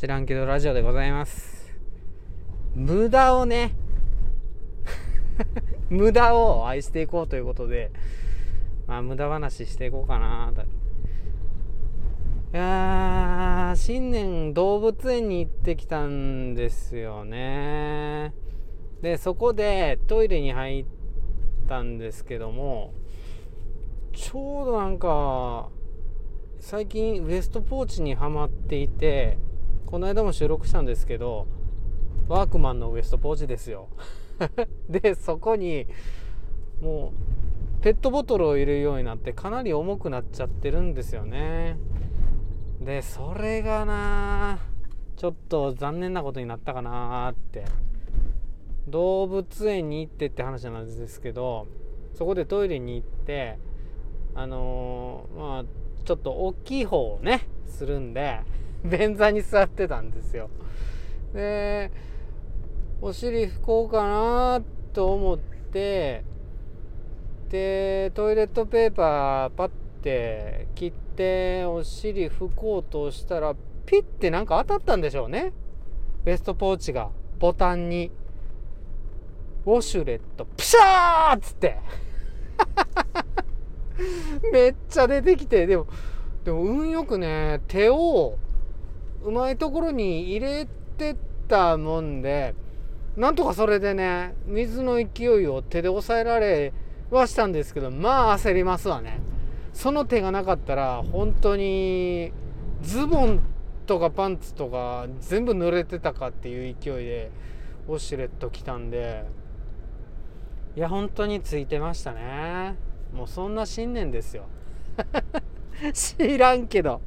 [0.00, 1.76] 知らんけどラジオでございます。
[2.74, 3.72] 無駄をね。
[5.90, 7.90] 無駄を愛していこうということで。
[8.86, 10.54] まあ無駄話していこうかな
[12.54, 18.32] いや新年動物園に行ってきたんですよね。
[19.02, 20.86] でそこでトイレに入っ
[21.68, 22.94] たんですけども
[24.14, 25.68] ちょうどなんか
[26.58, 29.36] 最近ウエストポーチにはまっていて
[29.90, 31.46] この間も収録したんですけど
[32.28, 33.88] ワークマンのウエストポーチですよ。
[34.88, 35.86] でそこに
[36.80, 37.12] も
[37.80, 41.76] うペットボトルを入れるようになってかなり重くなっちゃってるんですよね。
[42.80, 44.58] でそれがな
[45.16, 47.64] ちょっと残念なことになったかなって。
[48.88, 51.68] 動物園に行ってって話なんですけど
[52.14, 53.58] そこでトイレに行って
[54.34, 55.64] あのー、まあ
[56.04, 58.40] ちょっと大きい方をねするんで
[58.84, 60.50] 便座に座ってたんですよ。
[61.32, 61.90] で
[63.00, 66.24] お尻拭こうかなと思って
[67.48, 69.68] でトイレットペーパーパッ
[70.02, 73.54] て切ってお尻拭こうとしたら
[73.86, 75.52] ピッてなんか当たったんでしょうね。
[76.24, 78.10] ベストポーチがボタンに。
[79.66, 81.76] ウォシュレットプシャーっつって。
[84.52, 85.86] めっちゃ出てきてでも
[86.44, 88.38] でも運よくね手を
[89.22, 91.16] うまいところに入れて
[91.48, 92.54] たもんで
[93.16, 96.72] なんとかそれでね水の勢いを手で抑えられ
[97.10, 99.20] はしたんですけどまあ焦りますわね。
[99.72, 102.32] その手がなかったら本当に
[102.82, 103.40] ズボン
[103.86, 107.30] とかパンツとか全部濡れてたかっていう勢いで
[107.88, 109.24] ウォシュレット来たんで
[110.76, 112.76] いや本当についてましたね。
[113.12, 114.44] もうそんな新年ですよ。
[115.92, 117.00] 知らんけど。